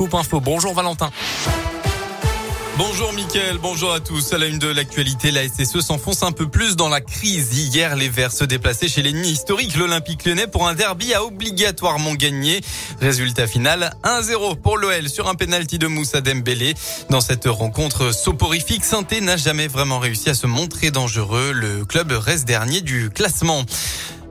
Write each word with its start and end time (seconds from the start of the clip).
Bonjour 0.00 0.74
Valentin. 0.74 1.10
Bonjour 2.76 3.12
Mickaël, 3.12 3.58
bonjour 3.58 3.92
à 3.92 3.98
tous. 3.98 4.32
À 4.32 4.38
la 4.38 4.46
une 4.46 4.60
de 4.60 4.68
l'actualité, 4.68 5.32
la 5.32 5.42
SSE 5.48 5.80
s'enfonce 5.80 6.22
un 6.22 6.30
peu 6.30 6.46
plus 6.46 6.76
dans 6.76 6.88
la 6.88 7.00
crise. 7.00 7.58
Hier, 7.58 7.96
les 7.96 8.08
Verts 8.08 8.30
se 8.30 8.44
déplaçaient 8.44 8.86
chez 8.86 9.02
l'ennemi 9.02 9.30
historique, 9.30 9.76
l'Olympique 9.76 10.24
lyonnais, 10.24 10.46
pour 10.46 10.68
un 10.68 10.74
derby 10.74 11.14
à 11.14 11.24
obligatoirement 11.24 12.14
gagner. 12.14 12.60
Résultat 13.00 13.48
final, 13.48 13.92
1-0 14.04 14.60
pour 14.60 14.78
l'OL 14.78 15.08
sur 15.08 15.28
un 15.28 15.34
penalty 15.34 15.80
de 15.80 15.88
Moussa 15.88 16.20
Dembélé. 16.20 16.74
Dans 17.10 17.20
cette 17.20 17.46
rencontre 17.46 18.14
soporifique, 18.14 18.84
saint 18.84 19.04
n'a 19.20 19.36
jamais 19.36 19.66
vraiment 19.66 19.98
réussi 19.98 20.30
à 20.30 20.34
se 20.34 20.46
montrer 20.46 20.92
dangereux. 20.92 21.50
Le 21.50 21.84
club 21.84 22.12
reste 22.12 22.46
dernier 22.46 22.82
du 22.82 23.10
classement. 23.10 23.64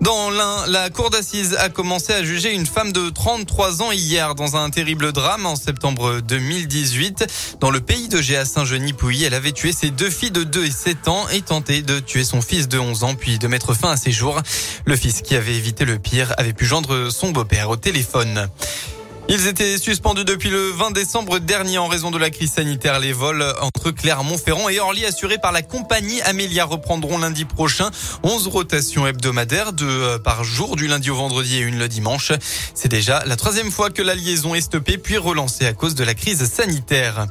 Dans 0.01 0.29
l'un, 0.29 0.67
la 0.67 0.89
cour 0.89 1.09
d'assises 1.09 1.55
a 1.59 1.69
commencé 1.69 2.13
à 2.13 2.23
juger 2.23 2.53
une 2.53 2.67
femme 2.67 2.91
de 2.91 3.09
33 3.09 3.81
ans 3.81 3.91
hier 3.91 4.35
dans 4.35 4.55
un 4.55 4.69
terrible 4.69 5.11
drame 5.11 5.45
en 5.45 5.55
septembre 5.55 6.21
2018. 6.21 7.57
Dans 7.59 7.71
le 7.71 7.81
pays 7.81 8.07
de 8.07 8.21
Géa 8.21 8.45
Saint-Genis-Pouilly, 8.45 9.23
elle 9.23 9.33
avait 9.33 9.51
tué 9.51 9.71
ses 9.71 9.89
deux 9.89 10.09
filles 10.09 10.31
de 10.31 10.43
2 10.43 10.65
et 10.65 10.71
7 10.71 11.07
ans 11.07 11.27
et 11.29 11.41
tenté 11.41 11.81
de 11.81 11.99
tuer 11.99 12.23
son 12.23 12.41
fils 12.41 12.67
de 12.67 12.77
11 12.77 13.03
ans 13.03 13.15
puis 13.15 13.39
de 13.39 13.47
mettre 13.47 13.73
fin 13.73 13.89
à 13.89 13.97
ses 13.97 14.11
jours. 14.11 14.41
Le 14.85 14.95
fils 14.95 15.21
qui 15.21 15.35
avait 15.35 15.55
évité 15.55 15.83
le 15.83 15.97
pire 15.97 16.33
avait 16.37 16.53
pu 16.53 16.65
joindre 16.65 17.09
son 17.11 17.31
beau-père 17.31 17.69
au 17.69 17.75
téléphone. 17.75 18.47
Ils 19.29 19.47
étaient 19.47 19.77
suspendus 19.77 20.23
depuis 20.23 20.49
le 20.49 20.71
20 20.71 20.91
décembre 20.91 21.39
dernier 21.39 21.77
en 21.77 21.87
raison 21.87 22.11
de 22.11 22.17
la 22.17 22.29
crise 22.29 22.53
sanitaire. 22.53 22.97
Les 22.99 23.11
vols 23.11 23.43
entre 23.61 23.91
Clermont-Ferrand 23.91 24.69
et 24.69 24.79
Orly 24.79 25.05
assurés 25.05 25.37
par 25.37 25.51
la 25.51 25.61
compagnie 25.61 26.21
Amélia 26.21 26.63
reprendront 26.63 27.17
lundi 27.17 27.43
prochain. 27.43 27.91
11 28.23 28.47
rotations 28.47 29.05
hebdomadaires, 29.05 29.73
deux 29.73 29.85
euh, 29.85 30.17
par 30.17 30.45
jour 30.45 30.77
du 30.77 30.87
lundi 30.87 31.09
au 31.09 31.15
vendredi 31.15 31.57
et 31.57 31.59
une 31.59 31.77
le 31.77 31.89
dimanche. 31.89 32.31
C'est 32.73 32.87
déjà 32.87 33.21
la 33.25 33.35
troisième 33.35 33.69
fois 33.69 33.89
que 33.89 34.01
la 34.01 34.15
liaison 34.15 34.55
est 34.55 34.61
stoppée 34.61 34.97
puis 34.97 35.17
relancée 35.17 35.65
à 35.65 35.73
cause 35.73 35.95
de 35.95 36.05
la 36.05 36.13
crise 36.13 36.45
sanitaire. 36.49 37.27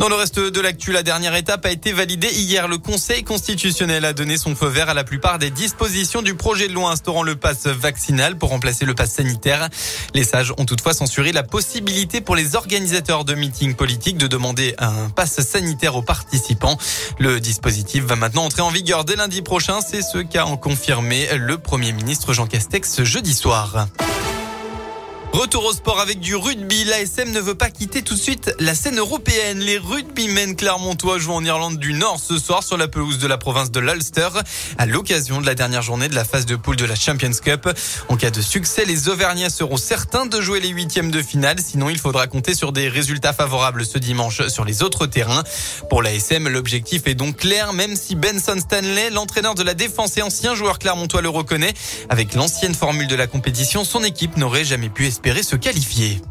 Dans 0.00 0.08
le 0.08 0.14
reste 0.14 0.40
de 0.40 0.60
l'actu, 0.62 0.92
la 0.92 1.02
dernière 1.02 1.34
étape 1.34 1.66
a 1.66 1.70
été 1.70 1.92
validée 1.92 2.32
hier. 2.32 2.68
Le 2.68 2.78
Conseil 2.78 3.22
constitutionnel 3.22 4.06
a 4.06 4.14
donné 4.14 4.38
son 4.38 4.56
feu 4.56 4.68
vert 4.68 4.88
à 4.88 4.94
la 4.94 5.04
plupart 5.04 5.38
des 5.38 5.50
dispositions 5.50 6.22
du 6.22 6.34
projet 6.34 6.68
de 6.68 6.72
loi 6.72 6.90
instaurant 6.90 7.22
le 7.22 7.36
pass 7.36 7.66
vaccinal 7.66 8.38
pour 8.38 8.48
remplacer 8.48 8.86
le 8.86 8.94
pass 8.94 9.12
sanitaire. 9.12 9.68
Les 10.14 10.24
sages 10.24 10.54
ont 10.56 10.64
toutefois 10.64 10.94
censuré 10.94 11.32
la 11.32 11.42
possibilité 11.42 12.22
pour 12.22 12.34
les 12.34 12.56
organisateurs 12.56 13.26
de 13.26 13.34
meetings 13.34 13.74
politiques 13.74 14.16
de 14.16 14.26
demander 14.26 14.74
un 14.78 15.10
pass 15.10 15.38
sanitaire 15.42 15.94
aux 15.96 16.02
participants. 16.02 16.78
Le 17.18 17.38
dispositif 17.38 18.02
va 18.04 18.16
maintenant 18.16 18.44
entrer 18.44 18.62
en 18.62 18.70
vigueur 18.70 19.04
dès 19.04 19.16
lundi 19.16 19.42
prochain. 19.42 19.80
C'est 19.86 20.00
ce 20.00 20.16
qu'a 20.16 20.46
confirmé 20.62 21.28
le 21.36 21.58
Premier 21.58 21.92
ministre 21.92 22.32
Jean 22.32 22.46
Castex 22.46 23.02
jeudi 23.02 23.34
soir. 23.34 23.86
Retour 25.32 25.64
au 25.64 25.72
sport 25.72 26.00
avec 26.00 26.18
du 26.18 26.34
rugby. 26.34 26.84
L'ASM 26.84 27.30
ne 27.30 27.38
veut 27.38 27.54
pas 27.54 27.70
quitter 27.70 28.02
tout 28.02 28.14
de 28.14 28.18
suite 28.18 28.52
la 28.58 28.74
scène 28.74 28.98
européenne. 28.98 29.60
Les 29.60 29.78
rugbymen 29.78 30.56
clermontois 30.56 31.18
jouent 31.18 31.34
en 31.34 31.44
Irlande 31.44 31.78
du 31.78 31.92
Nord 31.92 32.18
ce 32.18 32.36
soir 32.36 32.64
sur 32.64 32.76
la 32.76 32.88
pelouse 32.88 33.18
de 33.18 33.28
la 33.28 33.38
province 33.38 33.70
de 33.70 33.78
l'Ulster 33.78 34.28
à 34.76 34.86
l'occasion 34.86 35.40
de 35.40 35.46
la 35.46 35.54
dernière 35.54 35.82
journée 35.82 36.08
de 36.08 36.16
la 36.16 36.24
phase 36.24 36.46
de 36.46 36.56
poule 36.56 36.74
de 36.74 36.84
la 36.84 36.96
Champions 36.96 37.30
Cup. 37.44 37.70
En 38.08 38.16
cas 38.16 38.30
de 38.30 38.40
succès, 38.40 38.84
les 38.84 39.08
Auvergnats 39.08 39.50
seront 39.50 39.76
certains 39.76 40.26
de 40.26 40.40
jouer 40.40 40.58
les 40.58 40.70
huitièmes 40.70 41.12
de 41.12 41.22
finale. 41.22 41.58
Sinon, 41.64 41.90
il 41.90 41.98
faudra 41.98 42.26
compter 42.26 42.54
sur 42.54 42.72
des 42.72 42.88
résultats 42.88 43.32
favorables 43.32 43.86
ce 43.86 43.98
dimanche 43.98 44.48
sur 44.48 44.64
les 44.64 44.82
autres 44.82 45.06
terrains. 45.06 45.44
Pour 45.88 46.02
l'ASM, 46.02 46.48
l'objectif 46.48 47.06
est 47.06 47.14
donc 47.14 47.36
clair, 47.36 47.72
même 47.72 47.94
si 47.94 48.16
Benson 48.16 48.58
Stanley, 48.58 49.10
l'entraîneur 49.10 49.54
de 49.54 49.62
la 49.62 49.74
défense 49.74 50.16
et 50.16 50.22
ancien 50.22 50.56
joueur 50.56 50.80
clermontois 50.80 51.22
le 51.22 51.28
reconnaît. 51.28 51.72
Avec 52.08 52.34
l'ancienne 52.34 52.74
formule 52.74 53.06
de 53.06 53.16
la 53.16 53.28
compétition, 53.28 53.84
son 53.84 54.02
équipe 54.02 54.36
n'aurait 54.36 54.64
jamais 54.64 54.88
pu 54.88 55.06
espérer 55.06 55.19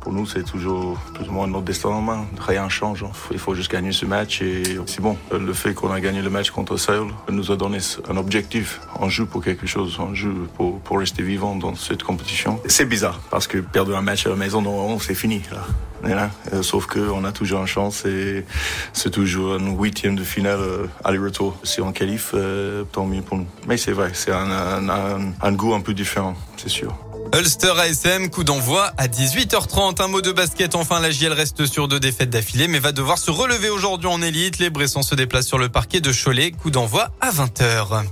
Pour 0.02 0.14
nous, 0.14 0.26
c'est 0.26 0.44
toujours 0.44 0.98
plus 1.14 1.28
ou 1.30 1.32
moins 1.32 1.48
notre 1.48 1.66
destin 1.66 1.90
en 1.90 2.02
main. 2.02 2.26
Rien 2.40 2.66
ne 2.66 2.70
change. 2.70 3.06
Il 3.32 3.38
faut 3.38 3.54
juste 3.54 3.72
gagner 3.72 3.92
ce 3.92 4.06
match 4.06 4.42
et 4.42 4.64
c'est 4.88 5.02
bon. 5.02 5.16
Le 5.32 5.54
fait 5.54 5.74
qu'on 5.74 5.92
a 5.92 6.00
gagné 6.00 6.22
le 6.22 6.30
match 6.30 6.50
contre 6.50 6.78
Seoul 6.78 7.12
nous 7.30 7.52
a 7.52 7.56
donné 7.56 7.78
un 8.10 8.18
objectif. 8.18 8.82
On 9.00 9.10
joue 9.10 9.26
pour 9.28 9.44
quelque 9.44 9.68
chose. 9.68 9.98
On 10.00 10.14
joue 10.16 10.48
pour, 10.56 10.80
pour 10.80 11.00
rester 11.00 11.22
vivant 11.22 11.56
dans 11.56 11.76
cette 11.76 12.04
compétition. 12.04 12.60
C'est 12.68 12.86
bizarre 12.86 13.20
parce 13.30 13.48
que 13.48 13.60
perdre 13.60 13.96
un 13.96 14.02
match 14.02 14.26
à 14.26 14.30
la 14.30 14.36
maison, 14.36 15.00
c'est 15.00 15.16
fini. 15.16 15.42
Là. 15.52 16.30
Euh, 16.54 16.64
sauf 16.64 16.86
qu'on 16.86 17.24
a 17.26 17.32
toujours 17.32 17.62
une 17.62 17.68
chance 17.68 18.06
et 18.06 18.46
c'est 18.94 19.12
toujours 19.12 19.54
un 19.56 19.76
huitième 19.76 20.16
de 20.16 20.24
finale 20.24 20.60
euh, 20.60 20.88
aller-retour. 21.04 21.58
Si 21.64 21.82
on 21.82 21.92
qualifie, 21.92 22.36
euh, 22.36 22.84
tant 22.92 23.06
mieux 23.06 23.22
pour 23.22 23.38
nous. 23.38 23.48
Mais 23.68 23.78
c'est 23.78 23.92
vrai, 23.92 24.12
c'est 24.14 24.32
un, 24.32 24.50
un, 24.90 25.34
un 25.42 25.52
goût 25.52 25.74
un 25.74 25.82
peu 25.82 25.94
différent, 25.94 26.36
c'est 26.58 26.70
sûr. 26.70 26.96
Ulster 27.38 27.74
ASM, 27.78 28.30
coup 28.30 28.44
d'envoi 28.44 28.92
à 28.98 29.08
18h30. 29.08 30.02
Un 30.02 30.08
mot 30.08 30.22
de 30.22 30.32
basket. 30.32 30.74
Enfin, 30.74 31.00
la 31.00 31.12
JL 31.12 31.32
reste 31.32 31.66
sur 31.68 31.88
deux 31.88 32.00
défaites 32.00 32.30
d'affilée, 32.30 32.68
mais 32.68 32.80
va 32.80 32.92
devoir 32.92 33.18
se 33.18 33.30
relever 33.30 33.70
aujourd'hui 33.70 34.08
en 34.08 34.22
élite. 34.22 34.58
Les 34.58 34.70
Bressons 34.70 35.04
se 35.04 35.16
déplacent 35.16 35.48
sur 35.48 35.60
le 35.60 35.70
parquet 35.70 36.02
de 36.02 36.12
Cholet. 36.12 36.52
Coup 36.52 36.72
d'envoi 36.72 37.10
à 37.22 37.32
20h. 37.32 38.04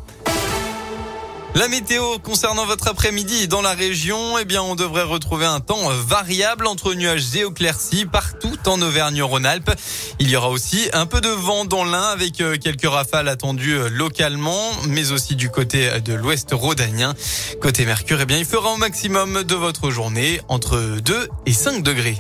La 1.56 1.68
météo 1.68 2.20
concernant 2.20 2.66
votre 2.66 2.88
après-midi 2.88 3.48
dans 3.48 3.62
la 3.62 3.74
région, 3.74 4.38
eh 4.38 4.46
bien, 4.46 4.62
on 4.62 4.76
devrait 4.76 5.04
retrouver 5.04 5.46
un 5.46 5.60
temps 5.60 5.90
variable 5.90 6.68
entre 6.68 6.94
nuages 6.94 7.36
et 7.36 7.42
éclaircies 7.42 8.06
partout 8.06 8.56
en 8.68 8.80
Auvergne-Rhône-Alpes. 8.82 9.72
Il 10.20 10.30
y 10.30 10.36
aura 10.36 10.50
aussi 10.50 10.90
un 10.94 11.08
peu 11.08 11.20
de 11.20 11.30
vent 11.30 11.66
dans 11.66 11.84
l'Ain 11.84 12.10
avec 12.10 12.42
euh, 12.42 12.58
quelques 12.58 12.88
rafales 12.88 13.28
attendues 13.28 13.78
euh, 13.78 13.90
localement, 13.90 14.72
mais 14.88 15.12
aussi 15.12 15.36
du 15.36 15.50
côté 15.50 16.00
de 16.02 16.14
l'ouest 16.14 16.50
rhodanien. 16.52 17.16
Côté 17.60 17.86
Mercure, 17.86 18.22
eh 18.22 18.26
bien, 18.26 18.38
il 18.38 18.46
fera 18.46 18.70
au 18.70 18.78
maximum 18.78 19.44
de 19.44 19.56
votre 19.56 19.90
journée 19.90 20.42
entre 20.50 21.00
2 21.04 21.30
et 21.48 21.54
5 21.54 21.82
degrés. 21.82 22.18